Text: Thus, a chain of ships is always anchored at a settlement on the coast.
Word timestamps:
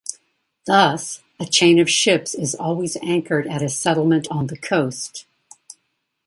Thus, 0.65 1.21
a 1.39 1.45
chain 1.45 1.77
of 1.77 1.87
ships 1.87 2.33
is 2.33 2.55
always 2.55 2.97
anchored 3.03 3.45
at 3.45 3.61
a 3.61 3.69
settlement 3.69 4.27
on 4.31 4.47
the 4.47 4.57
coast. 4.57 5.27